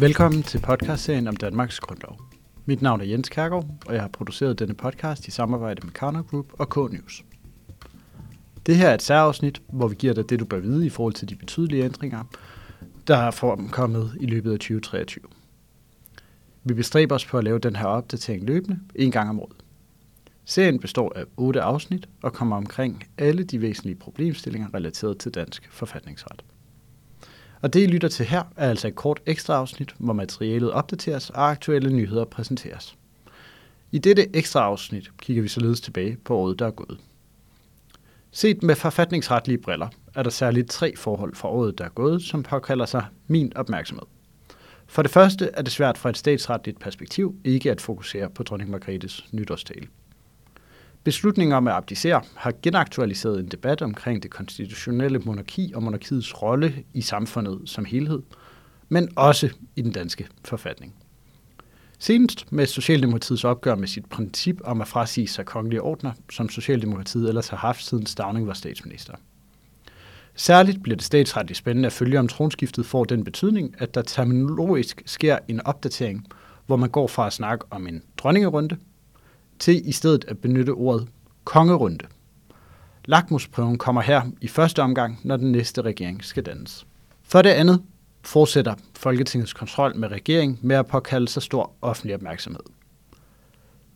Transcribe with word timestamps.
Velkommen 0.00 0.42
til 0.42 0.58
podcastserien 0.58 1.28
om 1.28 1.36
Danmarks 1.36 1.80
Grundlov. 1.80 2.20
Mit 2.64 2.82
navn 2.82 3.00
er 3.00 3.04
Jens 3.04 3.28
Kærgaard, 3.28 3.66
og 3.86 3.94
jeg 3.94 4.02
har 4.02 4.08
produceret 4.08 4.58
denne 4.58 4.74
podcast 4.74 5.28
i 5.28 5.30
samarbejde 5.30 5.86
med 5.86 5.92
Karner 5.92 6.22
Group 6.22 6.46
og 6.58 6.68
K-News. 6.68 7.24
Det 8.66 8.76
her 8.76 8.88
er 8.88 8.94
et 8.94 9.02
særafsnit, 9.02 9.62
hvor 9.72 9.88
vi 9.88 9.94
giver 9.94 10.14
dig 10.14 10.30
det, 10.30 10.40
du 10.40 10.44
bør 10.44 10.58
vide 10.58 10.86
i 10.86 10.88
forhold 10.88 11.14
til 11.14 11.28
de 11.28 11.36
betydelige 11.36 11.84
ændringer, 11.84 12.24
der 13.06 13.16
er 13.16 13.68
kommet 13.72 14.16
i 14.20 14.26
løbet 14.26 14.52
af 14.52 14.58
2023. 14.58 15.24
Vi 16.64 16.74
bestræber 16.74 17.14
os 17.14 17.26
på 17.26 17.38
at 17.38 17.44
lave 17.44 17.58
den 17.58 17.76
her 17.76 17.86
opdatering 17.86 18.44
løbende 18.44 18.80
en 18.94 19.10
gang 19.10 19.30
om 19.30 19.40
året. 19.40 19.56
Serien 20.44 20.80
består 20.80 21.12
af 21.16 21.24
otte 21.36 21.62
afsnit 21.62 22.08
og 22.22 22.32
kommer 22.32 22.56
omkring 22.56 23.04
alle 23.18 23.44
de 23.44 23.60
væsentlige 23.60 23.96
problemstillinger 23.96 24.74
relateret 24.74 25.18
til 25.18 25.34
dansk 25.34 25.68
forfatningsret. 25.70 26.44
Og 27.62 27.72
det, 27.72 27.82
I 27.82 27.86
lytter 27.86 28.08
til 28.08 28.26
her, 28.26 28.42
er 28.56 28.68
altså 28.70 28.88
et 28.88 28.94
kort 28.94 29.20
ekstra 29.26 29.54
afsnit, 29.54 29.94
hvor 29.98 30.12
materialet 30.12 30.72
opdateres 30.72 31.30
og 31.30 31.50
aktuelle 31.50 31.92
nyheder 31.92 32.24
præsenteres. 32.24 32.96
I 33.92 33.98
dette 33.98 34.36
ekstra 34.36 34.60
afsnit 34.60 35.10
kigger 35.18 35.42
vi 35.42 35.48
således 35.48 35.80
tilbage 35.80 36.16
på 36.24 36.36
året, 36.36 36.58
der 36.58 36.66
er 36.66 36.70
gået. 36.70 36.98
Set 38.30 38.62
med 38.62 38.74
forfatningsretlige 38.74 39.58
briller 39.58 39.88
er 40.14 40.22
der 40.22 40.30
særligt 40.30 40.70
tre 40.70 40.96
forhold 40.96 41.34
fra 41.34 41.48
året, 41.48 41.78
der 41.78 41.84
er 41.84 41.88
gået, 41.88 42.22
som 42.22 42.42
påkalder 42.42 42.86
sig 42.86 43.04
min 43.26 43.56
opmærksomhed. 43.56 44.06
For 44.86 45.02
det 45.02 45.10
første 45.10 45.50
er 45.54 45.62
det 45.62 45.72
svært 45.72 45.98
fra 45.98 46.10
et 46.10 46.18
statsretligt 46.18 46.80
perspektiv 46.80 47.34
ikke 47.44 47.70
at 47.70 47.80
fokusere 47.80 48.30
på 48.30 48.42
dronning 48.42 48.70
Margrethes 48.70 49.26
nytårstale. 49.32 49.86
Beslutningen 51.04 51.56
om 51.56 51.68
at 51.68 51.74
abdicere 51.74 52.22
har 52.34 52.52
genaktualiseret 52.62 53.40
en 53.40 53.48
debat 53.48 53.82
omkring 53.82 54.22
det 54.22 54.30
konstitutionelle 54.30 55.18
monarki 55.18 55.72
og 55.74 55.82
monarkiets 55.82 56.42
rolle 56.42 56.84
i 56.94 57.00
samfundet 57.00 57.60
som 57.64 57.84
helhed, 57.84 58.22
men 58.88 59.08
også 59.16 59.50
i 59.76 59.82
den 59.82 59.92
danske 59.92 60.28
forfatning. 60.44 60.94
Senest 61.98 62.52
med 62.52 62.66
Socialdemokratiets 62.66 63.44
opgør 63.44 63.74
med 63.74 63.88
sit 63.88 64.06
princip 64.06 64.60
om 64.64 64.80
at 64.80 64.88
frasige 64.88 65.28
sig 65.28 65.46
kongelige 65.46 65.82
ordner, 65.82 66.12
som 66.30 66.48
Socialdemokratiet 66.48 67.28
ellers 67.28 67.48
har 67.48 67.56
haft 67.56 67.84
siden 67.84 68.06
Stavning 68.06 68.46
var 68.46 68.52
statsminister. 68.52 69.14
Særligt 70.34 70.82
bliver 70.82 70.96
det 70.96 71.04
statsretligt 71.04 71.58
spændende 71.58 71.86
at 71.86 71.92
følge, 71.92 72.18
om 72.18 72.28
tronskiftet 72.28 72.86
får 72.86 73.04
den 73.04 73.24
betydning, 73.24 73.74
at 73.78 73.94
der 73.94 74.02
terminologisk 74.02 75.02
sker 75.06 75.38
en 75.48 75.66
opdatering, 75.66 76.26
hvor 76.66 76.76
man 76.76 76.88
går 76.88 77.06
fra 77.06 77.26
at 77.26 77.32
snakke 77.32 77.64
om 77.70 77.86
en 77.86 78.02
dronningerunde 78.16 78.76
til 79.60 79.88
i 79.88 79.92
stedet 79.92 80.24
at 80.28 80.38
benytte 80.38 80.70
ordet 80.70 81.08
kongerunde. 81.44 82.06
Lakmusprøven 83.04 83.78
kommer 83.78 84.00
her 84.00 84.22
i 84.40 84.48
første 84.48 84.82
omgang, 84.82 85.20
når 85.22 85.36
den 85.36 85.52
næste 85.52 85.82
regering 85.82 86.24
skal 86.24 86.42
dannes. 86.42 86.86
For 87.22 87.42
det 87.42 87.50
andet 87.50 87.82
fortsætter 88.22 88.74
Folketingets 88.96 89.52
kontrol 89.52 89.96
med 89.96 90.08
regeringen 90.08 90.58
med 90.62 90.76
at 90.76 90.86
påkalde 90.86 91.28
sig 91.28 91.42
stor 91.42 91.72
offentlig 91.82 92.14
opmærksomhed. 92.14 92.62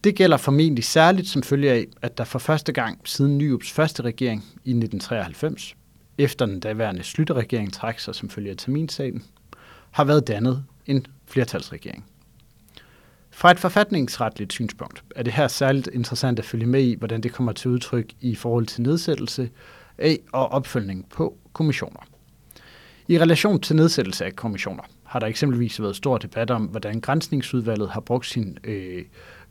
Det 0.04 0.16
gælder 0.16 0.36
formentlig 0.36 0.84
særligt 0.84 1.28
som 1.28 1.42
følge 1.42 1.72
af, 1.72 1.86
at 2.02 2.18
der 2.18 2.24
for 2.24 2.38
første 2.38 2.72
gang 2.72 3.00
siden 3.04 3.38
Nyups 3.38 3.72
første 3.72 4.02
regering 4.02 4.40
i 4.42 4.70
1993, 4.70 5.76
efter 6.18 6.46
den 6.46 6.60
daværende 6.60 7.02
slutteregering 7.02 7.72
trak 7.72 8.00
sig 8.00 8.14
som 8.14 8.30
følge 8.30 8.50
af 8.50 8.56
terminsagen, 8.56 9.24
har 9.90 10.04
været 10.04 10.28
dannet 10.28 10.64
en 10.86 11.06
flertalsregering. 11.26 12.04
Fra 13.36 13.50
et 13.50 13.58
forfatningsretligt 13.58 14.52
synspunkt 14.52 15.04
er 15.16 15.22
det 15.22 15.32
her 15.32 15.48
særligt 15.48 15.88
interessant 15.92 16.38
at 16.38 16.44
følge 16.44 16.66
med 16.66 16.82
i, 16.82 16.94
hvordan 16.94 17.20
det 17.20 17.32
kommer 17.32 17.52
til 17.52 17.70
udtryk 17.70 18.12
i 18.20 18.34
forhold 18.34 18.66
til 18.66 18.82
nedsættelse 18.82 19.50
af 19.98 20.18
og 20.32 20.48
opfølgning 20.48 21.08
på 21.08 21.38
kommissioner. 21.52 22.00
I 23.08 23.18
relation 23.18 23.60
til 23.60 23.77
nedsættelse 23.77 24.24
af 24.24 24.36
kommissioner 24.36 24.82
har 25.05 25.20
der 25.20 25.27
eksempelvis 25.27 25.82
været 25.82 25.96
stor 25.96 26.18
debat 26.18 26.50
om, 26.50 26.64
hvordan 26.64 27.00
grænsningsudvalget 27.00 27.90
har 27.90 28.00
brugt 28.00 28.27
sin 28.27 28.58
øh, 28.64 29.05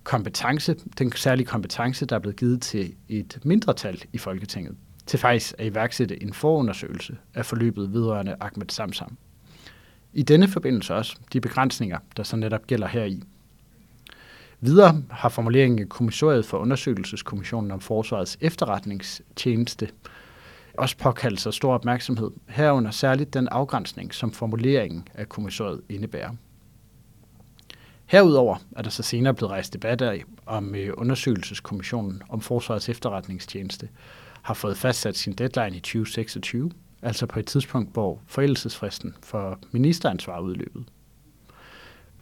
kompetence, 0.04 0.76
den 1.00 1.12
særlige 1.12 1.48
kompetence, 1.48 2.06
der 2.06 2.16
er 2.16 2.20
blevet 2.20 2.38
givet 2.38 2.62
til 2.62 2.94
et 3.10 3.40
mindretal 3.44 4.02
i 4.14 4.18
Folketinget, 4.18 4.76
til 5.06 5.20
faktisk 5.20 5.54
at 5.58 5.66
iværksætte 5.66 6.24
en 6.24 6.34
forundersøgelse 6.34 7.18
af 7.34 7.46
forløbet 7.46 7.94
vedrørende 7.94 8.36
Ahmed 8.40 8.70
Samsam. 8.70 9.18
I 10.14 10.24
denne 10.24 10.48
forbindelse 10.48 10.96
også 10.96 11.16
de 11.34 11.42
begrænsninger, 11.42 11.98
der 12.18 12.24
så 12.24 12.36
netop 12.36 12.68
gælder 12.68 12.88
heri. 12.88 13.12
i. 13.12 13.24
Videre 14.66 15.04
har 15.10 15.30
formuleringen 15.30 15.80
i 15.80 15.84
kommissoriet 15.90 16.46
for 16.46 16.58
undersøgelseskommissionen 16.58 17.72
om 17.72 17.80
Forsvarets 17.80 18.38
efterretningstjeneste 18.42 19.90
også 20.78 20.98
påkaldt 20.98 21.42
sig 21.42 21.54
stor 21.54 21.74
opmærksomhed, 21.74 22.32
herunder 22.48 22.92
særligt 22.92 23.34
den 23.34 23.48
afgrænsning, 23.48 24.14
som 24.14 24.32
formuleringen 24.32 25.08
af 25.14 25.30
kommissoriet 25.30 25.82
indebærer. 25.90 26.32
Herudover 28.06 28.58
er 28.76 28.82
der 28.82 28.90
så 28.90 29.04
senere 29.04 29.34
blevet 29.34 29.52
rejst 29.52 29.74
debat 29.74 30.02
af, 30.02 30.24
om 30.46 30.76
øh, 30.76 30.94
undersøgelseskommissionen 30.98 32.22
om 32.30 32.42
Forsvarets 32.42 32.90
efterretningstjeneste 32.90 33.90
har 34.42 34.54
fået 34.54 34.78
fastsat 34.78 35.18
sin 35.18 35.34
deadline 35.34 35.78
i 35.78 35.80
2026, 35.80 36.72
altså 37.02 37.26
på 37.26 37.40
et 37.40 37.46
tidspunkt, 37.46 37.94
hvor 37.94 38.22
forældelsesfristen 38.28 39.16
for 39.24 39.60
ministeransvar 39.72 40.40
udløbet. 40.40 40.86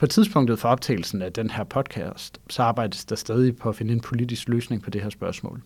På 0.01 0.07
tidspunktet 0.07 0.59
for 0.59 0.69
optagelsen 0.69 1.22
af 1.22 1.34
den 1.34 1.50
her 1.50 1.63
podcast, 1.63 2.41
så 2.50 2.63
arbejdes 2.63 3.06
der 3.06 3.16
stadig 3.16 3.56
på 3.57 3.69
at 3.69 3.75
finde 3.75 3.94
en 3.94 4.00
politisk 4.00 4.50
løsning 4.50 4.84
på 4.84 4.89
det 4.89 5.01
her 5.01 5.09
spørgsmål. 5.09 5.62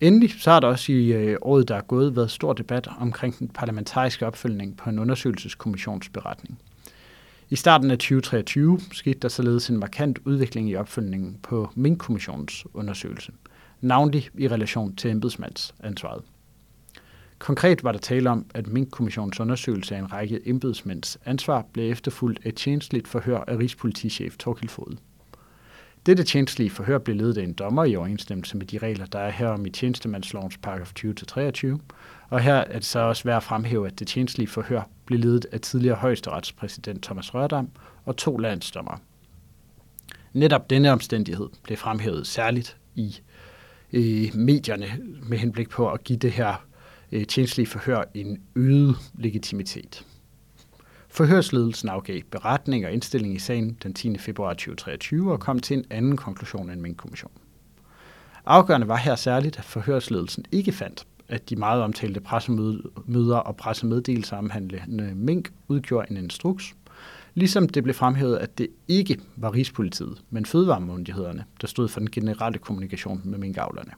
Endelig 0.00 0.34
så 0.38 0.50
har 0.50 0.60
der 0.60 0.68
også 0.68 0.92
i 0.92 1.12
øh, 1.12 1.36
året, 1.42 1.68
der 1.68 1.76
er 1.76 1.80
gået, 1.80 2.16
været 2.16 2.30
stor 2.30 2.52
debat 2.52 2.88
omkring 3.00 3.38
den 3.38 3.48
parlamentariske 3.48 4.26
opfølgning 4.26 4.76
på 4.76 4.90
en 4.90 4.98
undersøgelseskommissionsberetning. 4.98 6.58
I 7.50 7.56
starten 7.56 7.90
af 7.90 7.98
2023 7.98 8.80
skete 8.92 9.18
der 9.18 9.28
således 9.28 9.70
en 9.70 9.78
markant 9.78 10.18
udvikling 10.24 10.70
i 10.70 10.76
opfølgningen 10.76 11.38
på 11.42 11.70
Mink-kommissionens 11.74 12.64
undersøgelse, 12.74 13.32
navnlig 13.80 14.28
i 14.38 14.48
relation 14.48 14.96
til 14.96 15.10
embedsmandsansvaret. 15.10 16.22
Konkret 17.38 17.84
var 17.84 17.92
der 17.92 17.98
tale 17.98 18.30
om, 18.30 18.46
at 18.54 18.66
Mink-kommissionens 18.66 19.40
undersøgelse 19.40 19.94
af 19.94 19.98
en 19.98 20.12
række 20.12 20.48
embedsmænds 20.48 21.18
ansvar 21.24 21.64
blev 21.72 21.90
efterfulgt 21.90 22.40
af 22.44 22.48
et 22.48 22.54
tjenestligt 22.54 23.08
forhør 23.08 23.38
af 23.38 23.58
Rigspolitichef 23.58 24.36
Torkild 24.36 24.70
Fod. 24.70 24.96
Dette 26.06 26.24
tjenestlige 26.24 26.70
forhør 26.70 26.98
blev 26.98 27.16
ledet 27.16 27.38
af 27.38 27.44
en 27.44 27.52
dommer 27.52 27.84
i 27.84 27.96
overensstemmelse 27.96 28.56
med 28.56 28.66
de 28.66 28.78
regler, 28.78 29.06
der 29.06 29.18
er 29.18 29.30
her 29.30 29.48
om 29.48 29.66
i 29.66 29.70
tjenestemandslovens 29.70 30.56
paragraf 30.56 30.92
20-23, 31.00 31.78
og 32.28 32.40
her 32.40 32.54
er 32.54 32.74
det 32.74 32.84
så 32.84 32.98
også 32.98 33.24
værd 33.24 33.36
at 33.36 33.42
fremhæve, 33.42 33.86
at 33.86 33.98
det 33.98 34.06
tjenestlige 34.06 34.48
forhør 34.48 34.82
blev 35.04 35.18
ledet 35.18 35.46
af 35.52 35.60
tidligere 35.60 35.96
højesteretspræsident 35.96 37.02
Thomas 37.02 37.34
Rørdam 37.34 37.70
og 38.04 38.16
to 38.16 38.36
landsdommer. 38.36 39.00
Netop 40.32 40.70
denne 40.70 40.92
omstændighed 40.92 41.48
blev 41.62 41.76
fremhævet 41.76 42.26
særligt 42.26 42.76
i 42.94 43.20
i 43.90 44.30
medierne 44.34 44.86
med 45.22 45.38
henblik 45.38 45.70
på 45.70 45.90
at 45.90 46.04
give 46.04 46.18
det 46.18 46.32
her 46.32 46.64
øh, 47.12 47.26
tjenestlige 47.26 47.66
forhør 47.66 48.02
en 48.14 48.42
øget 48.56 48.96
legitimitet. 49.14 50.06
Forhørsledelsen 51.08 51.88
afgav 51.88 52.20
beretning 52.30 52.86
og 52.86 52.92
indstilling 52.92 53.34
i 53.34 53.38
sagen 53.38 53.78
den 53.82 53.94
10. 53.94 54.18
februar 54.18 54.52
2023 54.52 55.32
og 55.32 55.40
kom 55.40 55.58
til 55.58 55.76
en 55.76 55.84
anden 55.90 56.16
konklusion 56.16 56.70
end 56.70 56.80
min 56.80 56.94
kommission. 56.94 57.32
Afgørende 58.46 58.88
var 58.88 58.96
her 58.96 59.14
særligt, 59.14 59.58
at 59.58 59.64
forhørsledelsen 59.64 60.44
ikke 60.52 60.72
fandt, 60.72 61.06
at 61.28 61.50
de 61.50 61.56
meget 61.56 61.82
omtalte 61.82 62.20
pressemøder 62.20 63.36
og 63.36 63.56
pressemeddelelser 63.56 64.36
omhandlende 64.36 65.14
mink 65.14 65.52
udgjorde 65.68 66.10
en 66.10 66.16
instruks, 66.16 66.74
ligesom 67.34 67.68
det 67.68 67.82
blev 67.82 67.94
fremhævet, 67.94 68.36
at 68.36 68.58
det 68.58 68.68
ikke 68.88 69.20
var 69.36 69.54
Rigspolitiet, 69.54 70.22
men 70.30 70.46
fødevaremyndighederne, 70.46 71.44
der 71.60 71.66
stod 71.66 71.88
for 71.88 72.00
den 72.00 72.10
generelle 72.10 72.58
kommunikation 72.58 73.20
med 73.24 73.38
minkavlerne. 73.38 73.90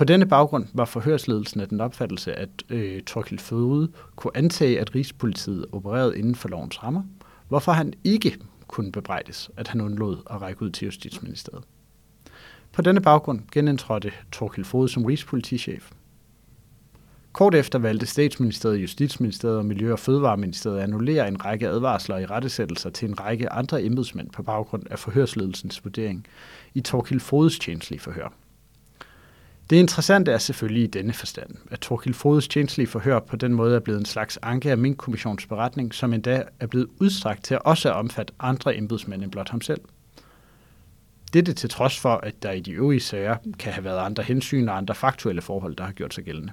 På 0.00 0.04
denne 0.04 0.26
baggrund 0.26 0.66
var 0.74 0.84
forhørsledelsen 0.84 1.60
af 1.60 1.68
den 1.68 1.80
opfattelse, 1.80 2.32
at 2.32 2.48
øh, 2.68 3.02
Torkild 3.02 3.38
Føde 3.38 3.88
kunne 4.16 4.36
antage, 4.36 4.80
at 4.80 4.94
Rigspolitiet 4.94 5.66
opererede 5.72 6.18
inden 6.18 6.34
for 6.34 6.48
lovens 6.48 6.82
rammer, 6.82 7.02
hvorfor 7.48 7.72
han 7.72 7.92
ikke 8.04 8.38
kunne 8.68 8.92
bebrejdes, 8.92 9.50
at 9.56 9.68
han 9.68 9.80
undlod 9.80 10.16
at 10.30 10.42
række 10.42 10.62
ud 10.62 10.70
til 10.70 10.84
Justitsministeriet. 10.84 11.64
På 12.72 12.82
denne 12.82 13.00
baggrund 13.00 13.40
genindtrådte 13.52 14.12
Torkild 14.32 14.64
Fode 14.64 14.88
som 14.88 15.04
rigspolitichef. 15.04 15.90
Kort 17.32 17.54
efter 17.54 17.78
valgte 17.78 18.06
Statsministeriet, 18.06 18.82
Justitsministeriet 18.82 19.58
og 19.58 19.64
Miljø- 19.64 19.92
og 19.92 19.98
Fødevareministeriet 19.98 20.78
at 20.78 20.84
annullere 20.84 21.28
en 21.28 21.44
række 21.44 21.68
advarsler 21.68 22.18
i 22.18 22.26
rettesættelser 22.26 22.90
til 22.90 23.08
en 23.08 23.20
række 23.20 23.52
andre 23.52 23.82
embedsmænd 23.82 24.30
på 24.30 24.42
baggrund 24.42 24.82
af 24.90 24.98
forhørsledelsens 24.98 25.84
vurdering 25.84 26.26
i 26.74 26.80
Torkild 26.80 27.20
Fodes 27.20 27.58
tjenestlige 27.58 28.00
forhør. 28.00 28.39
Det 29.70 29.76
interessante 29.76 30.32
er 30.32 30.38
selvfølgelig 30.38 30.82
i 30.82 30.86
denne 30.86 31.12
forstand, 31.12 31.50
at 31.70 31.80
Torkild 31.80 32.14
Frodes 32.14 32.48
tjenestlige 32.48 32.86
forhør 32.86 33.20
på 33.20 33.36
den 33.36 33.54
måde 33.54 33.76
er 33.76 33.80
blevet 33.80 33.98
en 33.98 34.06
slags 34.06 34.38
anke 34.42 34.70
af 34.70 34.78
min 34.78 34.96
kommissions 34.96 35.46
beretning, 35.46 35.94
som 35.94 36.12
endda 36.12 36.42
er 36.60 36.66
blevet 36.66 36.88
udstrakt 37.00 37.44
til 37.44 37.54
at 37.54 37.62
også 37.64 37.90
omfatte 37.90 38.32
andre 38.40 38.76
embedsmænd 38.76 39.22
end 39.22 39.30
blot 39.30 39.48
ham 39.48 39.60
selv. 39.60 39.80
Dette 41.32 41.52
til 41.52 41.70
trods 41.70 41.98
for, 41.98 42.14
at 42.14 42.42
der 42.42 42.50
i 42.50 42.60
de 42.60 42.72
øvrige 42.72 43.00
sager 43.00 43.36
kan 43.58 43.72
have 43.72 43.84
været 43.84 43.98
andre 43.98 44.22
hensyn 44.22 44.68
og 44.68 44.76
andre 44.76 44.94
faktuelle 44.94 45.42
forhold, 45.42 45.76
der 45.76 45.84
har 45.84 45.92
gjort 45.92 46.14
sig 46.14 46.24
gældende. 46.24 46.52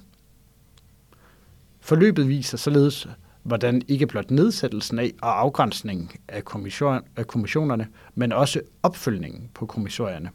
Forløbet 1.80 2.28
viser 2.28 2.58
således, 2.58 3.08
hvordan 3.42 3.82
ikke 3.88 4.06
blot 4.06 4.30
nedsættelsen 4.30 4.98
af 4.98 5.12
og 5.22 5.40
afgrænsningen 5.40 6.10
af, 6.28 6.44
kommission, 6.44 7.00
af 7.16 7.26
kommissionerne, 7.26 7.88
men 8.14 8.32
også 8.32 8.60
opfølgningen 8.82 9.50
på 9.54 9.66
kommissorierne, 9.66 10.30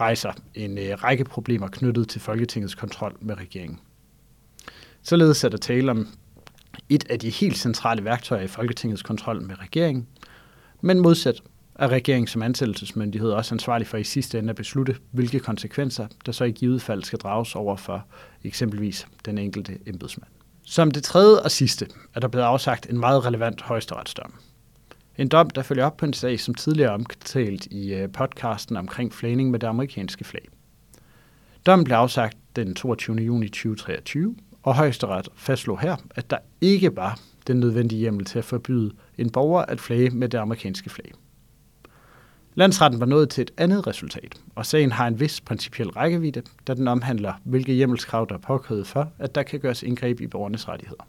rejser 0.00 0.32
en 0.54 0.78
øh, 0.78 1.04
række 1.04 1.24
problemer 1.24 1.68
knyttet 1.68 2.08
til 2.08 2.20
Folketingets 2.20 2.74
kontrol 2.74 3.16
med 3.20 3.38
regeringen. 3.38 3.80
Således 5.02 5.44
er 5.44 5.48
der 5.48 5.56
tale 5.56 5.90
om 5.90 6.08
et 6.88 7.10
af 7.10 7.18
de 7.18 7.30
helt 7.30 7.58
centrale 7.58 8.04
værktøjer 8.04 8.42
i 8.42 8.48
Folketingets 8.48 9.02
kontrol 9.02 9.42
med 9.42 9.60
regeringen, 9.60 10.06
men 10.80 11.00
modsat 11.00 11.42
er 11.74 11.88
regeringen 11.88 12.26
som 12.26 12.42
ansættelsesmyndighed 12.42 13.30
også 13.30 13.54
ansvarlig 13.54 13.86
for 13.86 13.96
i 13.96 14.04
sidste 14.04 14.38
ende 14.38 14.50
at 14.50 14.56
beslutte, 14.56 14.96
hvilke 15.10 15.40
konsekvenser 15.40 16.06
der 16.26 16.32
så 16.32 16.44
i 16.44 16.50
givet 16.50 16.82
fald 16.82 17.02
skal 17.02 17.18
drages 17.18 17.54
over 17.54 17.76
for 17.76 18.04
eksempelvis 18.44 19.06
den 19.24 19.38
enkelte 19.38 19.78
embedsmand. 19.86 20.30
Som 20.62 20.90
det 20.90 21.02
tredje 21.02 21.42
og 21.42 21.50
sidste 21.50 21.88
er 22.14 22.20
der 22.20 22.28
blevet 22.28 22.44
afsagt 22.44 22.86
en 22.90 22.98
meget 22.98 23.24
relevant 23.24 23.62
højesteretsdom. 23.62 24.34
En 25.18 25.28
dom, 25.28 25.50
der 25.50 25.62
følger 25.62 25.84
op 25.84 25.96
på 25.96 26.06
en 26.06 26.12
sag, 26.12 26.40
som 26.40 26.54
tidligere 26.54 26.90
omtalt 26.90 27.66
i 27.66 27.94
øh, 27.94 28.12
podcasten 28.12 28.76
omkring 28.76 29.12
flagning 29.12 29.50
med 29.50 29.58
det 29.58 29.66
amerikanske 29.66 30.24
flag. 30.24 30.48
Dommen 31.66 31.84
blev 31.84 31.96
afsagt 31.96 32.36
den 32.56 32.74
22. 32.74 33.16
juni 33.16 33.48
2023, 33.48 34.36
og 34.62 34.74
højesteret 34.74 35.28
fastslog 35.36 35.80
her, 35.80 35.96
at 36.10 36.30
der 36.30 36.38
ikke 36.60 36.96
var 36.96 37.18
den 37.46 37.60
nødvendige 37.60 37.98
hjemmel 37.98 38.24
til 38.24 38.38
at 38.38 38.44
forbyde 38.44 38.92
en 39.18 39.30
borger 39.30 39.62
at 39.62 39.80
flage 39.80 40.10
med 40.10 40.28
det 40.28 40.38
amerikanske 40.38 40.90
flag. 40.90 41.12
Landsretten 42.54 43.00
var 43.00 43.06
nået 43.06 43.28
til 43.28 43.42
et 43.42 43.50
andet 43.56 43.86
resultat, 43.86 44.40
og 44.54 44.66
sagen 44.66 44.92
har 44.92 45.06
en 45.06 45.20
vis 45.20 45.40
principiel 45.40 45.90
rækkevidde, 45.90 46.42
da 46.66 46.74
den 46.74 46.88
omhandler, 46.88 47.32
hvilke 47.44 47.72
hjemmelskrav 47.72 48.26
der 48.28 48.34
er 48.34 48.38
påkrævet 48.38 48.86
for, 48.86 49.12
at 49.18 49.34
der 49.34 49.42
kan 49.42 49.60
gøres 49.60 49.82
indgreb 49.82 50.20
i 50.20 50.26
borgernes 50.26 50.68
rettigheder. 50.68 51.04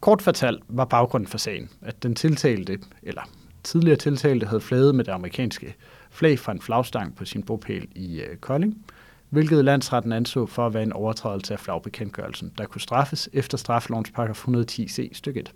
Kort 0.00 0.22
fortalt 0.22 0.62
var 0.68 0.84
baggrunden 0.84 1.28
for 1.28 1.38
sagen, 1.38 1.70
at 1.82 2.02
den 2.02 2.14
tiltalte, 2.14 2.78
eller 3.02 3.22
tidligere 3.64 3.96
tiltalte, 3.96 4.46
havde 4.46 4.60
flaget 4.60 4.94
med 4.94 5.04
det 5.04 5.12
amerikanske 5.12 5.74
flag 6.10 6.38
fra 6.38 6.52
en 6.52 6.60
flagstang 6.60 7.16
på 7.16 7.24
sin 7.24 7.42
bopæl 7.42 7.88
i 7.94 8.20
øh, 8.20 8.36
Kolding, 8.36 8.86
hvilket 9.30 9.64
landsretten 9.64 10.12
anså 10.12 10.46
for 10.46 10.66
at 10.66 10.74
være 10.74 10.82
en 10.82 10.92
overtrædelse 10.92 11.52
af 11.52 11.60
flagbekendtgørelsen, 11.60 12.52
der 12.58 12.66
kunne 12.66 12.80
straffes 12.80 13.28
efter 13.32 13.58
straffelovens 13.58 14.10
paragraf 14.10 14.48
110c 14.48 15.08
stykke 15.12 15.40
1. 15.40 15.52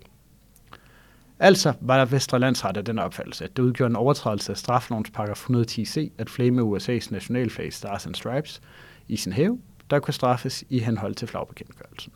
Altså 1.39 1.73
var 1.81 1.97
der 1.97 2.05
Vestre 2.05 2.39
Landsret 2.39 2.77
af 2.77 2.85
den 2.85 2.99
opfattelse, 2.99 3.43
at 3.43 3.57
det 3.57 3.63
udgjorde 3.63 3.89
en 3.89 3.95
overtrædelse 3.95 4.51
af 4.51 4.57
straffelovens 4.57 5.11
paragraf 5.11 5.49
110c 5.49 6.09
at 6.17 6.29
flage 6.29 6.51
med 6.51 6.63
USA's 6.63 7.11
nationalflag 7.11 7.73
Stars 7.73 8.05
and 8.05 8.15
Stripes 8.15 8.61
i 9.07 9.17
sin 9.17 9.33
have, 9.33 9.59
der 9.89 9.99
kunne 9.99 10.13
straffes 10.13 10.63
i 10.69 10.79
henhold 10.79 11.15
til 11.15 11.27
flagbekendtgørelsen. 11.27 12.13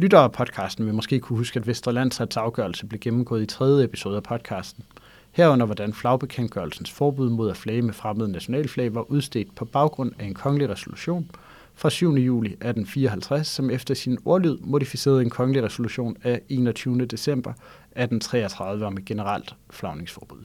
Lyttere 0.00 0.22
af 0.22 0.32
podcasten 0.32 0.86
vil 0.86 0.94
måske 0.94 1.20
kunne 1.20 1.36
huske, 1.38 1.60
at 1.60 1.66
Vesterlandsrets 1.66 2.36
afgørelse 2.36 2.86
blev 2.86 3.00
gennemgået 3.00 3.42
i 3.42 3.46
tredje 3.46 3.84
episode 3.84 4.16
af 4.16 4.22
podcasten. 4.22 4.84
Herunder 5.30 5.66
hvordan 5.66 5.92
flagbekendtgørelsens 5.92 6.90
forbud 6.90 7.30
mod 7.30 7.50
at 7.50 7.56
flage 7.56 7.82
med 7.82 7.92
fremmede 7.94 8.32
nationalflag 8.32 8.94
var 8.94 9.10
udstedt 9.10 9.54
på 9.54 9.64
baggrund 9.64 10.12
af 10.18 10.24
en 10.24 10.34
kongelig 10.34 10.68
resolution 10.68 11.30
fra 11.74 11.90
7. 11.90 12.12
juli 12.12 12.48
1854, 12.48 13.46
som 13.46 13.70
efter 13.70 13.94
sin 13.94 14.18
ordlyd 14.24 14.58
modificerede 14.60 15.22
en 15.22 15.30
kongelig 15.30 15.62
resolution 15.62 16.16
af 16.22 16.40
21. 16.48 17.06
december 17.06 17.50
1833 17.50 18.86
om 18.86 18.96
et 18.96 19.04
generelt 19.04 19.54
flagningsforbud. 19.70 20.44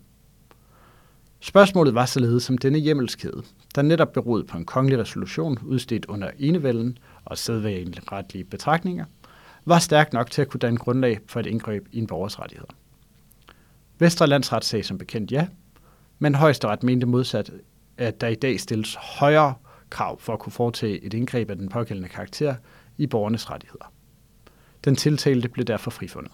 Spørgsmålet 1.39 1.95
var 1.95 2.05
således 2.05 2.43
som 2.43 2.57
denne 2.57 2.79
hjemmelskæde, 2.79 3.43
der 3.75 3.81
netop 3.81 4.13
beroede 4.13 4.43
på 4.43 4.57
en 4.57 4.65
kongelig 4.65 4.99
resolution 4.99 5.57
udstedt 5.65 6.05
under 6.05 6.31
enevælden 6.39 6.97
og 7.25 7.37
sædvanlige 7.37 8.01
retlige 8.11 8.43
betragtninger, 8.43 9.05
var 9.65 9.79
stærk 9.79 10.13
nok 10.13 10.31
til 10.31 10.41
at 10.41 10.47
kunne 10.47 10.59
danne 10.59 10.79
grundlag 10.79 11.19
for 11.27 11.39
et 11.39 11.45
indgreb 11.45 11.87
i 11.91 11.99
en 11.99 12.07
borgers 12.07 12.39
rettigheder. 12.39 12.73
Vestre 13.99 14.27
Landsret 14.27 14.65
sagde 14.65 14.83
som 14.83 14.97
bekendt 14.97 15.31
ja, 15.31 15.47
men 16.19 16.35
højesteret 16.35 16.83
mente 16.83 17.07
modsat, 17.07 17.51
at 17.97 18.21
der 18.21 18.27
i 18.27 18.35
dag 18.35 18.59
stilles 18.59 18.95
højere 18.95 19.53
krav 19.89 20.19
for 20.19 20.33
at 20.33 20.39
kunne 20.39 20.53
foretage 20.53 21.03
et 21.03 21.13
indgreb 21.13 21.49
af 21.49 21.55
den 21.55 21.69
pågældende 21.69 22.09
karakter 22.09 22.55
i 22.97 23.07
borgernes 23.07 23.51
rettigheder. 23.51 23.93
Den 24.85 24.95
tiltalte 24.95 25.49
blev 25.49 25.65
derfor 25.65 25.91
frifundet. 25.91 26.31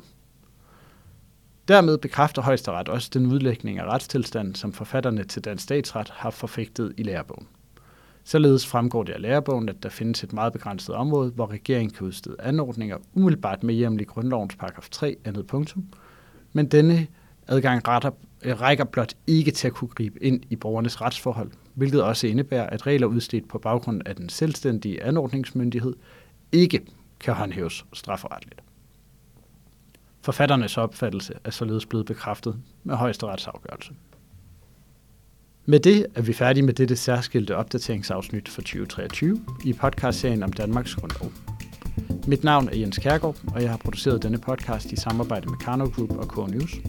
Dermed 1.67 1.97
bekræfter 1.97 2.41
højesteret 2.41 2.89
også 2.89 3.09
den 3.13 3.25
udlægning 3.25 3.79
af 3.79 3.85
retstilstanden, 3.85 4.55
som 4.55 4.73
forfatterne 4.73 5.23
til 5.23 5.43
Dansk 5.43 5.63
Statsret 5.63 6.09
har 6.09 6.29
forfægtet 6.29 6.93
i 6.97 7.03
lærebogen. 7.03 7.47
Således 8.23 8.67
fremgår 8.67 9.03
det 9.03 9.13
af 9.13 9.21
lærebogen, 9.21 9.69
at 9.69 9.83
der 9.83 9.89
findes 9.89 10.23
et 10.23 10.33
meget 10.33 10.53
begrænset 10.53 10.95
område, 10.95 11.31
hvor 11.31 11.51
regeringen 11.51 11.93
kan 11.93 12.07
udstede 12.07 12.35
anordninger 12.39 12.97
umiddelbart 13.13 13.63
med 13.63 13.75
hjemmel 13.75 14.01
i 14.01 14.03
grundlovens 14.03 14.55
paragraf 14.55 14.87
3 14.91 15.15
andet 15.25 15.47
punktum, 15.47 15.85
men 16.53 16.67
denne 16.67 17.07
adgang 17.47 17.87
retter, 17.87 18.11
rækker 18.45 18.83
blot 18.83 19.13
ikke 19.27 19.51
til 19.51 19.67
at 19.67 19.73
kunne 19.73 19.87
gribe 19.87 20.23
ind 20.23 20.41
i 20.49 20.55
borgernes 20.55 21.01
retsforhold, 21.01 21.51
hvilket 21.73 22.03
også 22.03 22.27
indebærer, 22.27 22.67
at 22.67 22.87
regler 22.87 23.07
udstedt 23.07 23.47
på 23.47 23.59
baggrund 23.59 24.01
af 24.05 24.15
den 24.15 24.29
selvstændige 24.29 25.03
anordningsmyndighed 25.03 25.95
ikke 26.51 26.81
kan 27.19 27.33
håndhæves 27.33 27.85
strafferetligt. 27.93 28.61
Forfatternes 30.21 30.77
opfattelse 30.77 31.33
er 31.43 31.51
således 31.51 31.85
blevet 31.85 32.05
bekræftet 32.05 32.59
med 32.83 32.95
højesteretsafgørelse. 32.95 33.93
Med 35.71 35.79
det 35.79 36.05
er 36.15 36.21
vi 36.21 36.33
færdige 36.33 36.63
med 36.63 36.73
dette 36.73 36.95
særskilte 36.95 37.55
opdateringsafsnit 37.55 38.49
for 38.49 38.61
2023 38.61 39.41
i 39.65 39.73
podcastserien 39.73 40.43
om 40.43 40.53
Danmarks 40.53 40.95
Grundlov. 40.95 41.31
Mit 42.27 42.43
navn 42.43 42.69
er 42.69 42.75
Jens 42.75 42.97
Kærgaard, 42.97 43.37
og 43.47 43.61
jeg 43.61 43.69
har 43.69 43.77
produceret 43.77 44.23
denne 44.23 44.37
podcast 44.37 44.91
i 44.91 44.95
samarbejde 44.95 45.49
med 45.49 45.57
Karno 45.57 45.85
Group 45.85 46.11
og 46.11 46.27
K-News. 46.27 46.79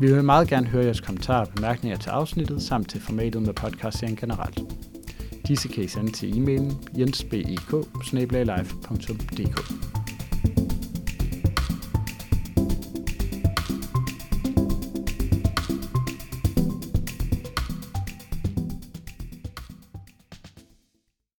Vi 0.00 0.14
vil 0.14 0.24
meget 0.24 0.48
gerne 0.48 0.66
høre 0.66 0.84
jeres 0.84 1.00
kommentarer 1.00 1.46
og 1.46 1.52
bemærkninger 1.54 1.98
til 1.98 2.10
afsnittet, 2.10 2.62
samt 2.62 2.90
til 2.90 3.00
formatet 3.00 3.42
med 3.42 3.54
podcastserien 3.54 4.16
generelt. 4.16 4.60
Disse 5.48 5.68
kan 5.68 5.84
I 5.84 5.88
sende 5.88 6.12
til 6.12 6.32
e-mailen 6.32 6.98
jensbek 6.98 7.46